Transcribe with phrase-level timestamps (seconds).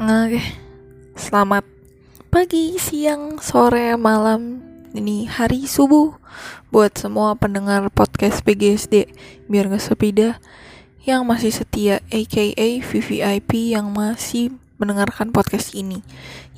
[0.00, 0.40] Oke,
[1.12, 1.60] selamat
[2.32, 4.64] pagi, siang, sore, malam.
[4.96, 6.16] Ini hari subuh
[6.72, 9.12] buat semua pendengar podcast PGSD
[9.44, 10.40] biar gak sepi dah
[11.04, 16.00] yang masih setia aka VVIP yang masih mendengarkan podcast ini.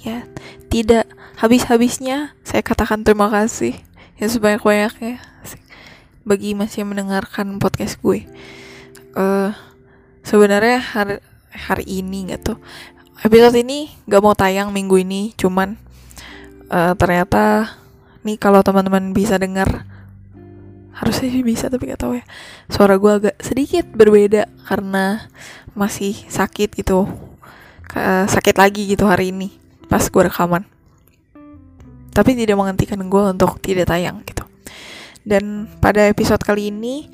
[0.07, 0.23] Ya,
[0.71, 3.75] tidak habis-habisnya saya katakan terima kasih
[4.23, 5.19] ya sebanyak-banyaknya
[6.23, 8.23] bagi masih mendengarkan podcast gue.
[8.23, 8.31] Eh
[9.19, 9.51] uh,
[10.23, 11.19] sebenarnya hari
[11.51, 12.63] hari ini nggak tuh
[13.23, 15.79] episode ini nggak mau tayang minggu ini cuman
[16.69, 17.75] uh, ternyata
[18.27, 19.87] nih kalau teman-teman bisa dengar
[20.93, 22.25] harusnya sih bisa tapi nggak tahu ya
[22.69, 25.27] suara gue agak sedikit berbeda karena
[25.73, 27.09] masih sakit gitu
[27.97, 29.63] uh, sakit lagi gitu hari ini
[29.93, 30.65] pas gue rekaman.
[32.17, 34.45] Tapi tidak menghentikan gue untuk tidak tayang gitu.
[35.21, 37.13] Dan pada episode kali ini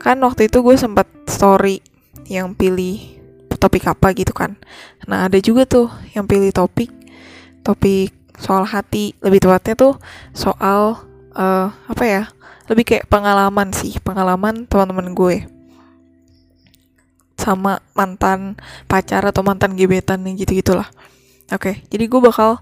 [0.00, 1.84] kan waktu itu gue sempat story
[2.28, 3.15] yang pilih
[3.56, 4.56] topik apa gitu kan.
[5.08, 6.92] Nah ada juga tuh yang pilih topik
[7.66, 9.16] topik soal hati.
[9.20, 9.94] Lebih tepatnya tuh
[10.36, 11.00] soal
[11.34, 12.22] uh, apa ya
[12.66, 15.36] lebih kayak pengalaman sih pengalaman teman-teman gue.
[17.36, 18.56] Sama mantan
[18.88, 20.88] pacar atau mantan gebetan gitu gitulah
[21.52, 22.58] oke okay, jadi gue bakal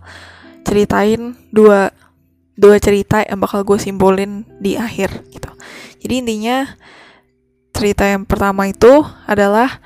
[0.65, 1.93] ceritain dua
[2.55, 5.51] dua cerita yang bakal gue simbolin di akhir gitu.
[6.05, 6.69] Jadi intinya
[7.75, 9.83] cerita yang pertama itu adalah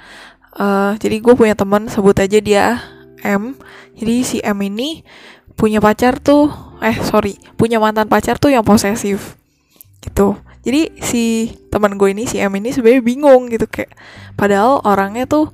[0.59, 2.83] uh, jadi gue punya teman sebut aja dia
[3.23, 3.55] M.
[3.99, 5.03] Jadi si M ini
[5.59, 9.35] punya pacar tuh eh sorry punya mantan pacar tuh yang posesif
[10.03, 10.39] gitu.
[10.63, 11.25] Jadi si
[11.73, 13.95] teman gue ini si M ini sebenarnya bingung gitu kayak
[14.39, 15.51] padahal orangnya tuh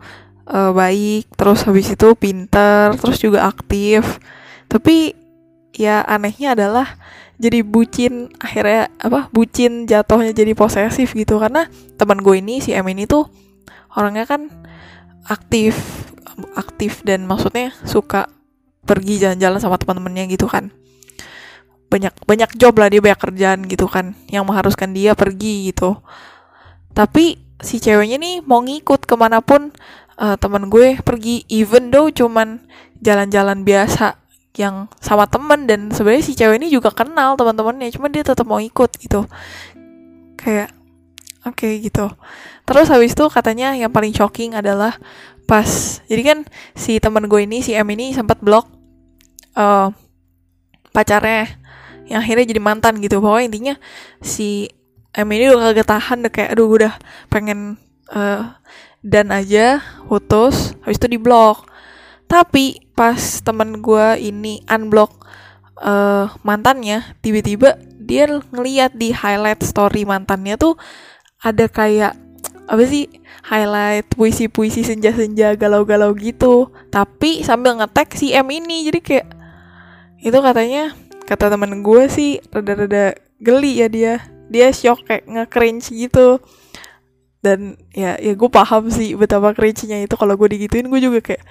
[0.49, 4.21] uh, baik terus habis itu pinter terus juga aktif.
[4.69, 5.17] Tapi
[5.73, 7.01] ya anehnya adalah
[7.35, 11.41] jadi bucin akhirnya apa bucin jatuhnya jadi posesif gitu.
[11.41, 11.65] Karena
[11.97, 13.25] teman gue ini si M ini tuh
[13.97, 14.51] orangnya kan
[15.27, 16.05] aktif
[16.59, 18.27] aktif dan maksudnya suka
[18.85, 20.71] pergi jalan-jalan sama teman-temannya gitu kan.
[21.89, 25.97] Banyak banyak job lah dia banyak kerjaan gitu kan yang mengharuskan dia pergi gitu.
[26.93, 29.73] Tapi si ceweknya nih mau ngikut ke mana pun
[30.19, 32.61] uh, teman gue pergi even though cuman
[33.01, 34.21] jalan-jalan biasa
[34.55, 38.63] yang sama temen dan sebenarnya si cewek ini juga kenal teman-temannya cuma dia tetap mau
[38.63, 39.27] ikut gitu.
[40.39, 40.71] Kayak
[41.45, 42.09] oke okay, gitu.
[42.65, 44.97] Terus habis itu katanya yang paling shocking adalah
[45.45, 46.39] pas jadi kan
[46.73, 48.65] si teman gue ini si M ini sempat blok
[49.57, 49.93] uh,
[50.97, 51.61] pacarnya
[52.09, 53.21] yang akhirnya jadi mantan gitu.
[53.21, 53.77] Bahwa intinya
[54.25, 54.73] si
[55.15, 56.93] M ini udah kagak tahan deh kayak aduh udah
[57.29, 57.77] pengen
[58.11, 58.57] uh,
[59.05, 61.69] dan aja putus habis itu diblok.
[62.25, 65.13] Tapi pas temen gue ini unblock
[65.83, 70.77] uh, mantannya tiba-tiba dia ngeliat di highlight story mantannya tuh
[71.45, 72.17] ada kayak
[72.65, 73.13] apa sih
[73.45, 76.73] highlight puisi-puisi senja-senja galau-galau gitu.
[76.89, 79.27] Tapi sambil ngetek si M ini jadi kayak
[80.25, 80.97] itu katanya
[81.29, 83.13] kata temen gue sih rada-rada
[83.45, 84.15] geli ya dia.
[84.49, 86.41] Dia shock kayak nge-cringe gitu.
[87.45, 90.17] Dan ya ya gue paham sih betapa cringe-nya itu.
[90.17, 91.45] Kalau gue digituin gue juga kayak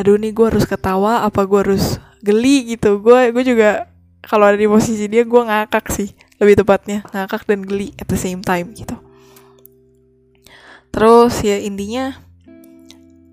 [0.00, 3.04] aduh nih gue harus ketawa apa gue harus geli gitu.
[3.04, 3.92] Gue gue juga
[4.24, 6.08] kalau ada di posisi dia gue ngakak sih
[6.40, 8.96] lebih tepatnya ngakak dan geli at the same time gitu
[10.94, 12.14] terus ya intinya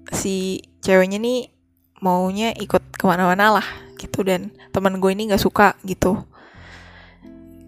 [0.10, 1.54] si ceweknya nih
[2.02, 3.68] maunya ikut ke mana-mana lah
[4.02, 4.26] gitu.
[4.26, 6.18] Dan teman gue ini nggak suka gitu.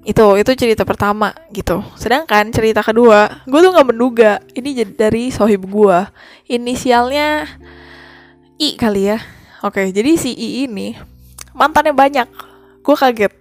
[0.03, 1.79] Itu itu cerita pertama gitu.
[1.95, 4.41] Sedangkan cerita kedua gue tuh nggak menduga.
[4.57, 5.97] Ini dari sohib gue.
[6.49, 7.45] Inisialnya
[8.57, 9.21] I kali ya.
[9.61, 10.97] Oke jadi si I ini
[11.53, 12.27] mantannya banyak.
[12.81, 13.33] Gue kaget.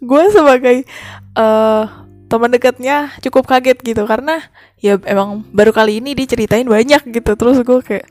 [0.00, 0.88] Gue sebagai
[1.36, 1.84] uh,
[2.30, 4.06] teman dekatnya cukup kaget gitu.
[4.06, 4.38] Karena
[4.78, 7.34] ya emang baru kali ini diceritain banyak gitu.
[7.34, 8.06] Terus gue kayak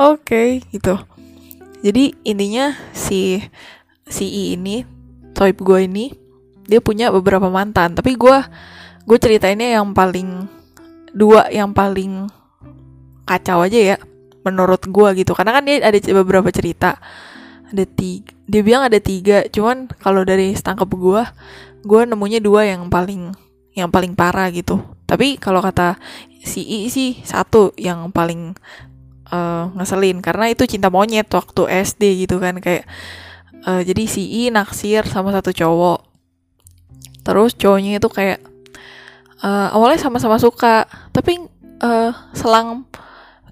[0.00, 0.96] oke okay, gitu.
[1.84, 3.44] Jadi intinya si
[4.08, 4.82] si I ini
[5.36, 6.10] sohib gue ini
[6.64, 7.92] dia punya beberapa mantan.
[7.92, 8.38] Tapi gue
[9.04, 10.48] gue ceritainnya yang paling
[11.12, 12.26] dua yang paling
[13.28, 13.96] kacau aja ya
[14.42, 15.36] menurut gue gitu.
[15.36, 16.96] Karena kan dia ada beberapa cerita.
[17.68, 19.44] Ada tiga dia bilang ada tiga.
[19.52, 21.22] Cuman kalau dari setangkap gue
[21.84, 23.47] gue nemunya dua yang paling
[23.78, 24.82] yang paling parah gitu.
[25.06, 25.96] Tapi kalau kata
[26.42, 28.58] si I sih satu yang paling
[29.30, 30.18] uh, ngeselin.
[30.20, 32.84] Karena itu cinta monyet waktu SD gitu kan kayak
[33.64, 36.04] uh, jadi si I naksir sama satu cowok.
[37.22, 38.40] Terus cowoknya itu kayak
[39.42, 41.38] uh, awalnya sama-sama suka tapi
[41.82, 42.86] uh, selang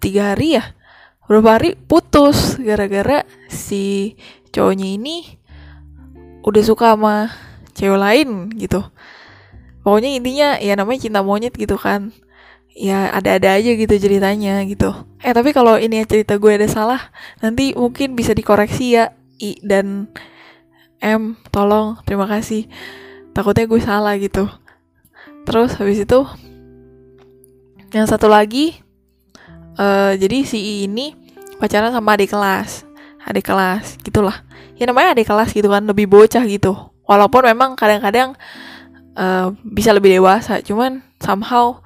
[0.03, 0.65] tiga hari ya
[1.27, 4.15] beberapa hari putus gara-gara si
[4.55, 5.17] cowoknya ini
[6.47, 7.35] udah suka sama
[7.75, 8.87] cewek lain gitu
[9.87, 12.11] pokoknya intinya ya namanya cinta monyet gitu kan.
[12.75, 14.91] Ya ada-ada aja gitu ceritanya gitu.
[15.23, 19.15] Eh tapi kalau ini cerita gue ada salah nanti mungkin bisa dikoreksi ya.
[19.39, 20.11] I dan
[20.99, 22.67] M tolong terima kasih.
[23.31, 24.51] Takutnya gue salah gitu.
[25.47, 26.27] Terus habis itu
[27.95, 28.83] yang satu lagi
[29.79, 31.15] uh, jadi si I ini
[31.63, 32.83] pacaran sama adik kelas.
[33.23, 34.43] Adik kelas gitulah.
[34.75, 36.75] Ya namanya adik kelas gitu kan lebih bocah gitu.
[37.07, 38.35] Walaupun memang kadang-kadang
[39.17, 40.61] uh, bisa lebih dewasa.
[40.63, 41.81] Cuman somehow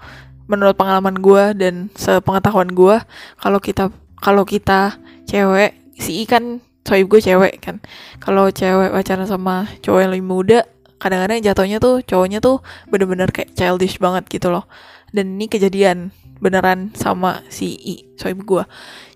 [0.51, 2.99] menurut pengalaman gue dan sepengetahuan gue
[3.39, 4.99] kalau kita kalau kita
[5.31, 7.79] cewek si I kan soib gue cewek kan.
[8.19, 10.61] Kalau cewek pacaran sama cowok yang lebih muda
[11.01, 12.61] kadang-kadang jatuhnya tuh cowoknya tuh
[12.93, 14.69] bener-bener kayak childish banget gitu loh.
[15.11, 18.65] Dan ini kejadian beneran sama si I soib gue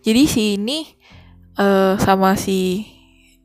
[0.04, 0.84] jadi si ini
[1.56, 2.84] uh, sama si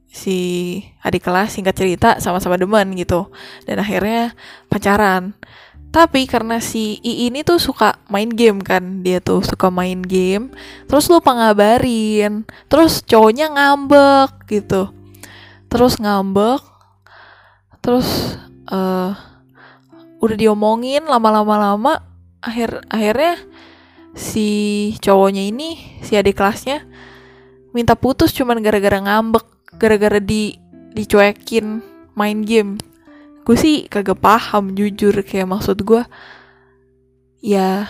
[0.09, 3.29] si adik kelas singkat cerita sama-sama demen gitu.
[3.63, 4.33] Dan akhirnya
[4.67, 5.37] pacaran.
[5.89, 9.01] Tapi karena si I ini tuh suka main game kan.
[9.01, 10.53] Dia tuh suka main game.
[10.85, 12.45] Terus lupa ngabarin.
[12.69, 14.93] Terus cowoknya ngambek gitu.
[15.69, 16.61] Terus ngambek.
[17.81, 18.37] Terus
[18.69, 19.13] uh,
[20.19, 22.03] Udah diomongin lama-lama-lama.
[22.43, 23.39] Akhir Akhirnya
[24.15, 24.47] Si
[25.03, 26.87] cowoknya ini Si adik kelasnya
[27.75, 30.57] Minta putus cuman gara-gara ngambek Gara-gara di
[30.97, 31.83] dicuekin
[32.17, 32.81] main game.
[33.45, 35.13] Gue sih kagak paham jujur.
[35.21, 36.01] Kayak maksud gue
[37.39, 37.87] ya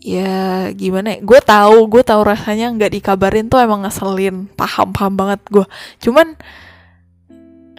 [0.00, 1.18] ya gimana ya?
[1.20, 4.48] Gue tahu gue tahu rasanya nggak dikabarin tuh emang ngeselin.
[4.56, 5.66] Paham paham banget gue
[6.00, 6.38] cuman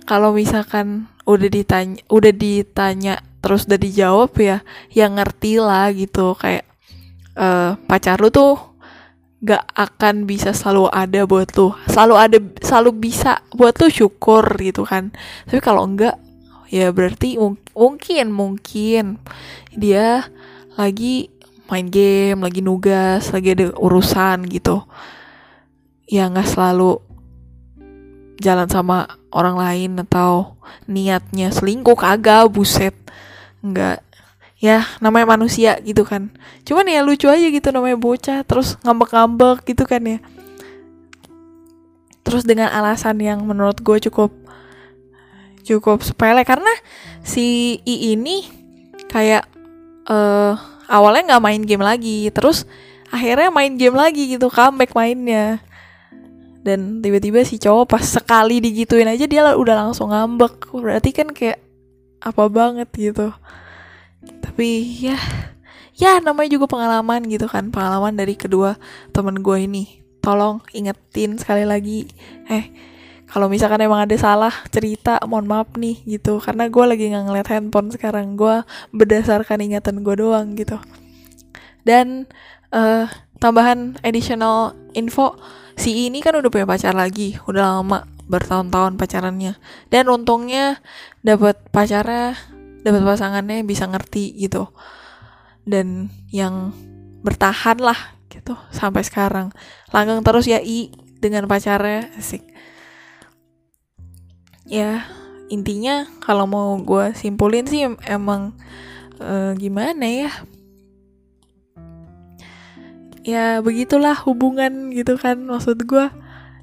[0.06, 4.62] kalau misalkan udah ditanya udah ditanya terus udah dijawab ya
[4.94, 6.38] ya ngerti lah gitu.
[6.38, 6.70] Kayak
[7.38, 8.69] uh, pacar lu tuh
[9.40, 11.72] gak akan bisa selalu ada buat lu.
[11.88, 15.16] Selalu ada selalu bisa buat lu syukur gitu kan.
[15.48, 16.20] Tapi kalau enggak
[16.70, 17.40] ya berarti
[17.74, 19.18] mungkin mungkin
[19.74, 20.30] dia
[20.78, 21.34] lagi
[21.66, 24.84] main game lagi nugas lagi ada urusan gitu.
[26.10, 27.00] Ya nggak selalu
[28.44, 30.60] jalan sama orang lain atau
[30.90, 32.96] niatnya selingkuh kagak buset.
[33.64, 34.09] Nggak
[34.60, 36.30] ya namanya manusia gitu kan.
[36.68, 40.20] Cuman ya lucu aja gitu namanya bocah terus ngambek-ngambek gitu kan ya.
[42.28, 44.36] Terus dengan alasan yang menurut gue cukup
[45.64, 46.72] cukup sepele karena
[47.24, 48.46] si I ini
[49.08, 49.48] kayak
[50.06, 50.54] uh,
[50.92, 52.68] awalnya nggak main game lagi terus
[53.10, 55.64] akhirnya main game lagi gitu comeback mainnya.
[56.60, 60.76] Dan tiba-tiba si cowok pas sekali digituin aja dia udah langsung ngambek.
[60.76, 61.64] Berarti kan kayak
[62.20, 63.32] apa banget gitu
[64.44, 65.18] tapi ya
[66.00, 67.72] ya namanya juga pengalaman gitu kan.
[67.72, 68.80] Pengalaman dari kedua
[69.12, 70.04] temen gue ini.
[70.20, 72.08] Tolong ingetin sekali lagi.
[72.48, 72.72] Eh
[73.30, 76.42] kalau misalkan emang ada salah cerita mohon maaf nih gitu.
[76.42, 78.34] Karena gue lagi nggak ngeliat handphone sekarang.
[78.40, 80.82] Gue berdasarkan ingatan gue doang gitu.
[81.86, 82.26] Dan
[82.74, 83.06] uh,
[83.38, 85.38] tambahan additional info.
[85.80, 87.40] Si ini kan udah punya pacar lagi.
[87.48, 89.56] Udah lama bertahun-tahun pacarannya.
[89.88, 90.84] Dan untungnya
[91.24, 92.36] dapat pacarnya
[92.84, 94.72] dapat pasangannya bisa ngerti gitu.
[95.68, 96.74] Dan yang
[97.22, 99.52] bertahan lah gitu sampai sekarang.
[99.92, 102.10] Langgeng terus ya i dengan pacarnya.
[102.16, 102.46] Asik.
[104.70, 105.06] Ya
[105.50, 108.54] intinya kalau mau gue simpulin sih emang
[109.20, 110.32] uh, gimana ya?
[113.26, 116.08] Ya begitulah hubungan gitu kan maksud gue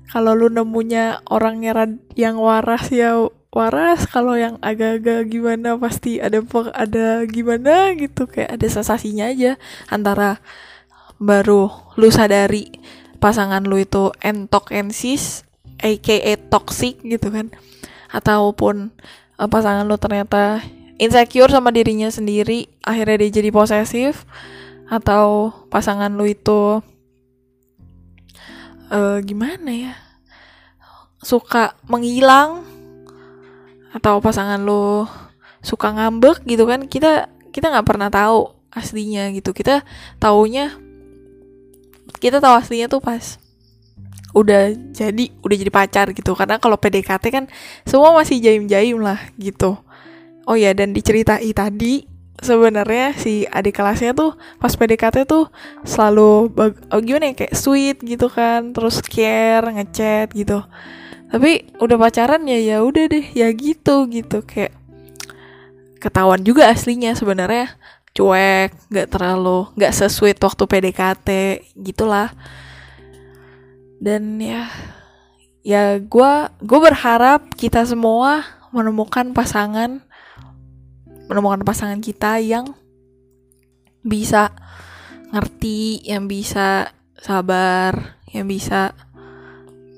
[0.07, 1.63] kalau lu nemunya orang
[2.15, 6.45] yang waras ya waras kalau yang agak-agak gimana pasti ada
[6.77, 9.57] ada gimana gitu kayak ada sensasinya aja
[9.89, 10.45] antara
[11.17, 12.69] baru lu sadari
[13.17, 15.49] pasangan lu itu entokensis
[15.81, 17.49] aka toxic gitu kan
[18.13, 18.93] ataupun
[19.41, 20.61] uh, pasangan lu ternyata
[21.01, 24.29] insecure sama dirinya sendiri akhirnya dia jadi posesif
[24.93, 26.85] atau pasangan lu itu
[28.93, 29.95] uh, gimana ya
[31.25, 32.76] suka menghilang
[33.97, 35.09] atau pasangan lo
[35.65, 39.57] suka ngambek gitu kan kita kita nggak pernah tahu aslinya gitu.
[39.57, 39.81] Kita
[40.21, 40.77] taunya
[42.21, 43.41] kita tahu aslinya tuh pas
[44.37, 46.37] udah jadi udah jadi pacar gitu.
[46.37, 47.45] Karena kalau PDKT kan
[47.89, 49.81] semua masih jaim-jaim lah gitu.
[50.45, 52.05] Oh ya dan diceritai tadi
[52.37, 55.49] sebenarnya si adik kelasnya tuh pas PDKT tuh
[55.89, 56.53] selalu
[56.93, 60.61] oh gimana ya kayak sweet gitu kan terus care ngechat gitu
[61.27, 64.43] tapi udah pacaran ya ya udah deh ya gitu gitu.
[64.47, 64.75] Kayak
[65.99, 67.75] ketahuan juga aslinya sebenarnya.
[68.17, 71.29] Cuek nggak terlalu nggak sesuai waktu PDKT
[71.83, 72.33] gitulah.
[73.99, 74.71] Dan ya
[75.67, 79.99] ya gue gue berharap kita semua menemukan pasangan
[81.27, 82.71] menemukan pasangan kita yang
[84.07, 84.55] bisa
[85.35, 88.95] ngerti yang bisa sabar yang bisa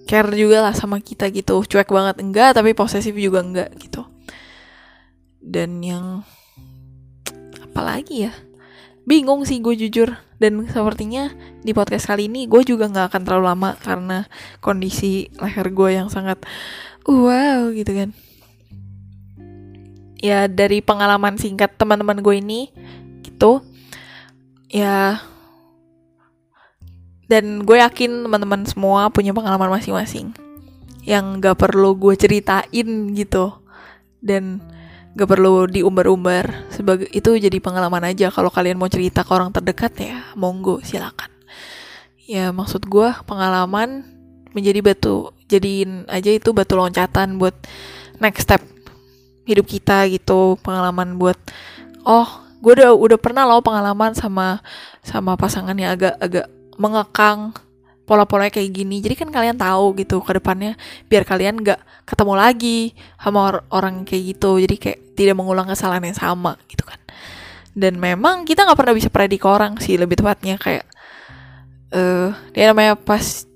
[0.08, 1.60] care juga lah sama kita gitu.
[1.68, 4.08] Cuek banget enggak tapi posesif juga enggak gitu.
[5.44, 6.24] Dan yang
[7.60, 8.32] apalagi ya?
[9.04, 10.16] Bingung sih gue jujur.
[10.40, 11.28] Dan sepertinya
[11.60, 14.18] di podcast kali ini gue juga nggak akan terlalu lama karena
[14.64, 16.40] kondisi leher gue yang sangat
[17.04, 18.10] wow gitu kan.
[20.18, 22.72] Ya dari pengalaman singkat teman-teman gue ini
[23.22, 23.60] gitu
[24.72, 25.20] ya
[27.28, 30.32] dan gue yakin teman-teman semua punya pengalaman masing-masing
[31.04, 33.52] yang gak perlu gue ceritain gitu.
[34.20, 34.60] Dan
[35.12, 38.32] gak perlu diumbar-umbar sebagai itu jadi pengalaman aja.
[38.32, 41.28] Kalau kalian mau cerita ke orang terdekat ya monggo silakan.
[42.24, 44.04] Ya maksud gue pengalaman
[44.56, 47.56] menjadi batu jadiin aja itu batu loncatan buat
[48.20, 48.60] next step
[49.44, 50.56] hidup kita gitu.
[50.60, 51.36] Pengalaman buat
[52.04, 52.28] oh
[52.60, 54.60] gue udah udah pernah loh pengalaman sama
[55.00, 57.52] sama pasangan yang agak agak mengekang
[58.08, 59.04] pola-polanya kayak gini.
[59.04, 60.78] Jadi kan kalian tahu gitu ke depannya
[61.12, 64.56] biar kalian gak ketemu lagi sama or orang kayak gitu.
[64.56, 66.96] Jadi kayak tidak mengulang kesalahan yang sama gitu kan.
[67.76, 70.82] Dan memang kita nggak pernah bisa predik orang sih lebih tepatnya kayak
[71.88, 73.48] eh uh, dia namanya pas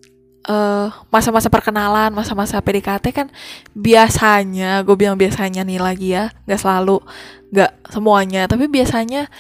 [1.07, 3.31] masa-masa uh, perkenalan, masa-masa PDKT kan
[3.79, 6.99] biasanya, gue bilang biasanya nih lagi ya, nggak selalu,
[7.55, 9.31] nggak semuanya, tapi biasanya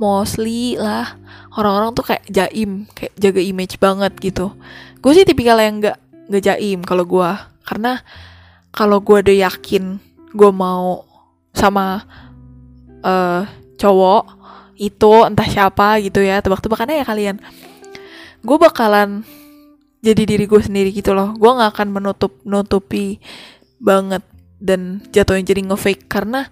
[0.00, 1.20] mostly lah.
[1.52, 4.56] Orang-orang tuh kayak jaim kayak jaga image banget gitu.
[5.04, 5.98] Gue sih tipikal yang nggak
[6.32, 7.30] nggak jaim kalau gue
[7.68, 8.00] karena
[8.72, 10.00] kalau gue udah yakin
[10.32, 11.04] gue mau
[11.52, 12.06] sama
[13.02, 13.44] uh,
[13.76, 14.24] cowok
[14.80, 17.36] itu entah siapa gitu ya tebak-tebakannya ya kalian.
[18.40, 19.20] Gue bakalan
[20.00, 21.36] jadi diri gue sendiri gitu loh.
[21.36, 23.20] Gue nggak akan menutup nutupi
[23.76, 24.24] banget
[24.56, 26.08] dan jatuhnya jadi ngefake.
[26.08, 26.48] Karena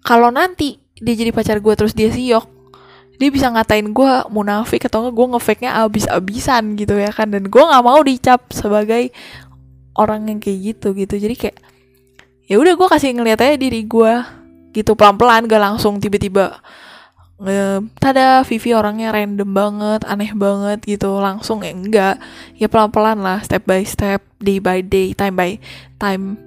[0.00, 2.57] kalau nanti dia jadi pacar gue terus dia siok
[3.18, 7.28] dia bisa ngatain gue munafik atau enggak gue ngefake-nya abis-abisan gitu ya kan.
[7.34, 9.10] Dan gue nggak mau dicap sebagai
[9.98, 11.14] orang yang kayak gitu gitu.
[11.18, 11.58] Jadi kayak
[12.46, 14.12] ya udah gue kasih ngeliat aja diri gue
[14.72, 16.62] gitu pelan-pelan gak langsung tiba-tiba
[17.38, 21.18] nge tada Vivi orangnya random banget aneh banget gitu.
[21.18, 22.22] Langsung ya enggak
[22.54, 25.58] ya pelan-pelan lah step by step day by day time by
[25.98, 26.38] time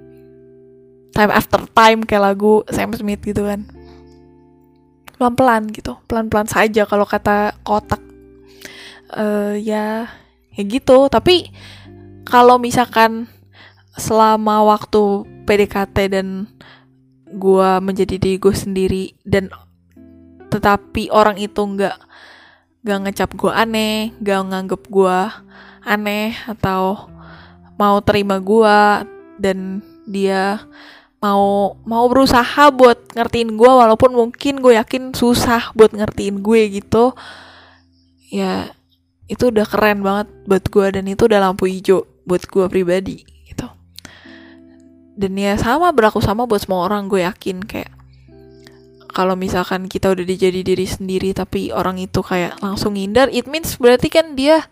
[1.12, 3.68] time after time kayak lagu Sam Smith gitu kan
[5.22, 5.94] pelan-pelan gitu.
[6.10, 8.02] Pelan-pelan saja kalau kata kotak.
[9.14, 10.10] Uh, ya
[10.50, 11.06] ya gitu.
[11.06, 11.54] Tapi
[12.26, 13.30] kalau misalkan
[13.94, 16.50] selama waktu PDKT dan
[17.30, 19.46] gue menjadi diri gue sendiri dan
[20.50, 21.96] tetapi orang itu nggak
[22.82, 25.18] nggak ngecap gue aneh nggak nganggep gue
[25.86, 27.08] aneh atau
[27.80, 28.78] mau terima gue
[29.40, 30.60] dan dia
[31.22, 37.14] mau mau berusaha buat ngertiin gue walaupun mungkin gue yakin susah buat ngertiin gue gitu.
[38.34, 38.74] Ya
[39.30, 43.70] itu udah keren banget buat gue dan itu udah lampu hijau buat gue pribadi gitu.
[45.14, 47.94] Dan ya sama berlaku sama buat semua orang gue yakin kayak
[49.12, 53.76] kalau misalkan kita udah dijadi diri sendiri tapi orang itu kayak langsung ngindar it means
[53.76, 54.64] berarti kan dia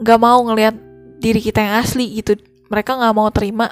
[0.00, 0.78] nggak mau ngelihat
[1.20, 2.40] diri kita yang asli gitu.
[2.72, 3.68] Mereka nggak mau terima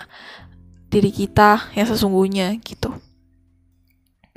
[0.88, 2.92] diri kita yang sesungguhnya gitu.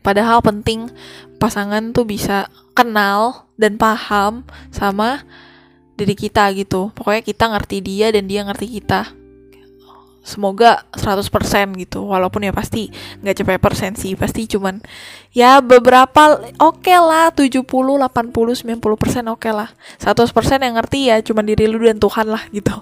[0.01, 0.89] Padahal penting
[1.37, 4.41] pasangan tuh bisa kenal dan paham
[4.73, 5.21] sama
[5.93, 6.89] diri kita gitu.
[6.97, 9.13] Pokoknya kita ngerti dia dan dia ngerti kita.
[10.21, 11.29] Semoga 100%
[11.81, 12.05] gitu.
[12.05, 12.89] Walaupun ya pasti
[13.21, 14.13] nggak cepet persen sih.
[14.17, 14.81] Pasti cuman
[15.33, 19.69] ya beberapa oke okay lah 70, 80, 90% oke okay lah.
[20.01, 22.73] 100% yang ngerti ya cuman diri lu dan Tuhan lah gitu.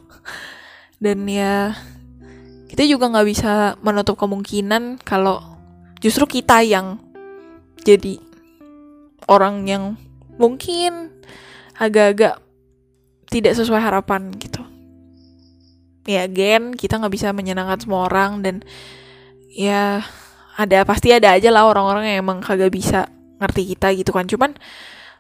[1.00, 1.76] Dan ya
[2.70, 5.42] kita juga nggak bisa menutup kemungkinan kalau
[6.00, 7.02] justru kita yang
[7.82, 8.22] jadi
[9.26, 9.84] orang yang
[10.38, 11.10] mungkin
[11.76, 12.38] agak-agak
[13.30, 14.62] tidak sesuai harapan gitu.
[16.06, 18.56] Ya gen kita nggak bisa menyenangkan semua orang dan
[19.54, 20.06] ya
[20.58, 23.10] ada pasti ada aja lah orang-orang yang emang kagak bisa
[23.42, 24.26] ngerti kita gitu kan.
[24.30, 24.54] Cuman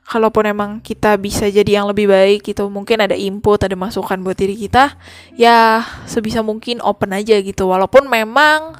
[0.10, 4.34] kalaupun emang kita bisa jadi yang lebih baik gitu mungkin ada input ada masukan buat
[4.34, 4.98] diri kita
[5.38, 7.70] ya sebisa mungkin open aja gitu.
[7.70, 8.74] Walaupun memang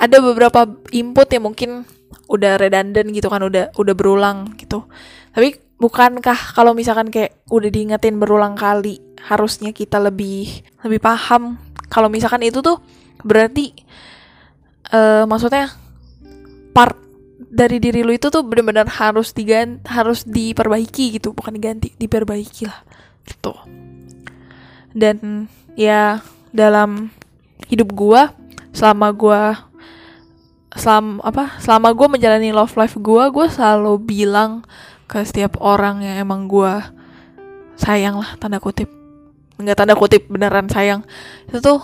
[0.00, 1.84] ada beberapa input yang mungkin
[2.32, 4.88] udah redundant gitu kan udah udah berulang gitu.
[5.36, 11.60] Tapi bukankah kalau misalkan kayak udah diingetin berulang kali harusnya kita lebih lebih paham?
[11.92, 12.80] Kalau misalkan itu tuh
[13.20, 13.76] berarti
[14.96, 15.68] uh, maksudnya
[16.72, 17.09] part
[17.48, 21.32] dari diri lu itu tuh benar-benar harus diganti harus diperbaiki gitu.
[21.32, 22.80] Bukan diganti diperbaiki lah
[23.24, 23.56] gitu.
[24.92, 26.20] Dan ya
[26.52, 27.08] dalam
[27.72, 28.36] hidup gua
[28.76, 29.40] selama gua
[30.76, 34.62] selam apa selama gua menjalani love life gua gua selalu bilang
[35.10, 36.70] ke setiap orang yang emang gue
[37.74, 38.86] sayang lah tanda kutip.
[39.58, 41.02] Nggak tanda kutip beneran sayang.
[41.50, 41.82] Itu tuh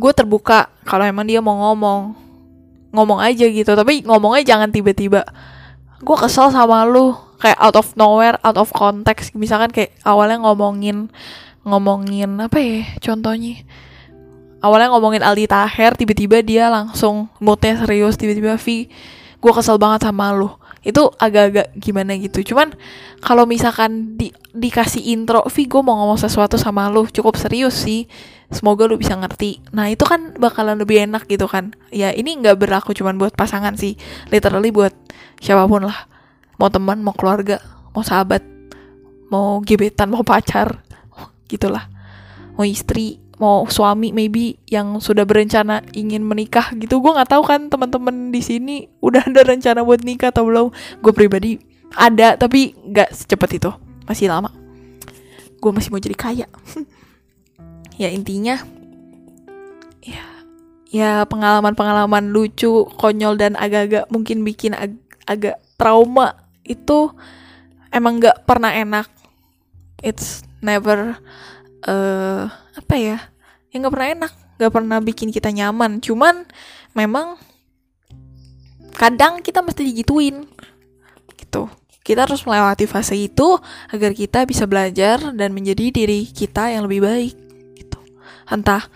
[0.00, 2.16] gue terbuka kalau emang dia mau ngomong
[2.92, 3.72] ngomong aja gitu.
[3.72, 5.24] Tapi ngomongnya jangan tiba-tiba.
[6.00, 7.14] Gue kesel sama lu.
[7.38, 9.34] Kayak out of nowhere out of context.
[9.38, 11.12] Misalkan kayak awalnya ngomongin
[11.62, 13.62] ngomongin apa ya contohnya?
[14.58, 18.90] Awalnya ngomongin Aldi Taher tiba-tiba dia langsung moodnya serius tiba-tiba Vi
[19.38, 20.50] gue kesel banget sama lu.
[20.82, 22.42] Itu agak-agak gimana gitu.
[22.42, 22.74] Cuman
[23.22, 27.06] kalau misalkan di dikasih intro Vi gue mau ngomong sesuatu sama lu.
[27.06, 28.10] Cukup serius sih
[28.48, 29.60] semoga lu bisa ngerti.
[29.76, 31.76] Nah itu kan bakalan lebih enak gitu kan.
[31.92, 33.96] Ya ini nggak berlaku cuman buat pasangan sih.
[34.32, 34.92] Literally buat
[35.40, 36.08] siapa pun lah.
[36.56, 37.62] Mau teman mau keluarga
[37.92, 38.42] mau sahabat
[39.28, 40.80] mau gebetan mau pacar
[41.48, 41.88] gitulah.
[42.56, 46.98] Mau istri mau suami maybe yang sudah berencana ingin menikah gitu.
[46.98, 50.68] Gue nggak tahu kan teman-teman di sini udah ada rencana buat nikah atau belum.
[51.04, 51.60] Gue pribadi
[51.94, 53.70] ada tapi nggak secepat itu.
[54.08, 54.50] Masih lama.
[55.60, 56.46] Gue masih mau jadi kaya
[57.98, 58.62] ya intinya
[60.00, 60.22] ya
[60.88, 64.94] ya pengalaman-pengalaman lucu konyol dan agak-agak mungkin bikin ag
[65.28, 67.12] agak trauma itu
[67.92, 69.10] emang nggak pernah enak.
[69.98, 71.18] It's never
[71.84, 72.46] uh,
[72.78, 73.18] apa ya
[73.74, 75.98] yang nggak pernah enak nggak pernah bikin kita nyaman.
[75.98, 76.46] Cuman
[76.94, 77.36] memang
[78.94, 80.46] kadang kita mesti digituin
[81.34, 81.66] gitu.
[82.06, 83.60] Kita harus melewati fase itu
[83.92, 87.47] agar kita bisa belajar dan menjadi diri kita yang lebih baik
[88.48, 88.88] entah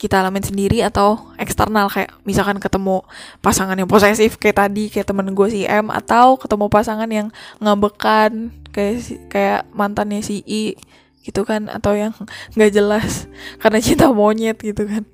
[0.00, 3.04] kita alamin sendiri atau eksternal kayak misalkan ketemu
[3.44, 7.28] pasangan yang posesif kayak tadi kayak temen gue si M atau ketemu pasangan yang
[7.60, 10.72] ngambekan kayak kayak mantannya si I
[11.20, 12.16] gitu kan atau yang
[12.56, 13.28] nggak jelas
[13.60, 15.04] karena cinta monyet gitu kan.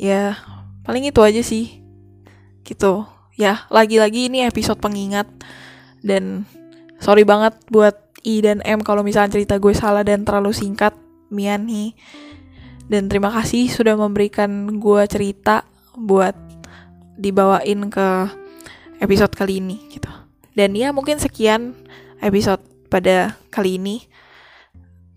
[0.00, 0.40] Ya
[0.88, 1.84] paling itu aja sih.
[2.64, 3.04] Gitu.
[3.36, 5.28] Ya lagi-lagi ini episode pengingat
[6.00, 6.48] dan
[6.96, 10.96] sorry banget buat I dan M kalau misalnya cerita gue salah dan terlalu singkat.
[11.32, 11.96] Mian nih
[12.90, 16.34] dan terima kasih sudah memberikan gue cerita buat
[17.18, 18.08] dibawain ke
[18.98, 20.10] episode kali ini gitu.
[20.52, 21.76] Dan ya mungkin sekian
[22.18, 24.06] episode pada kali ini.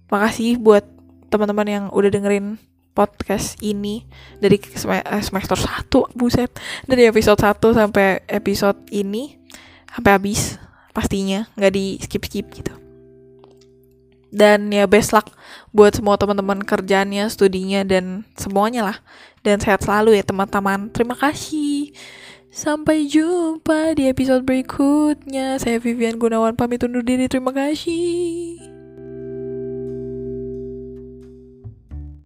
[0.08, 0.86] Makasih buat
[1.34, 2.62] teman-teman yang udah dengerin
[2.96, 4.08] podcast ini
[4.40, 6.54] dari eh, semester 1 buset.
[6.86, 9.36] Dari episode 1 sampai episode ini
[9.90, 10.62] sampai habis
[10.96, 11.50] pastinya.
[11.58, 12.85] Nggak di skip skip gitu
[14.36, 15.32] dan ya best luck
[15.72, 18.98] buat semua teman-teman kerjanya studinya dan semuanya lah.
[19.40, 20.92] Dan sehat selalu ya teman-teman.
[20.92, 21.96] Terima kasih.
[22.52, 25.56] Sampai jumpa di episode berikutnya.
[25.56, 27.32] Saya Vivian Gunawan pamit undur diri.
[27.32, 28.75] Terima kasih